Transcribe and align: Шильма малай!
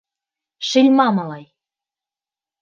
Шильма 0.67 1.07
малай! 1.17 1.45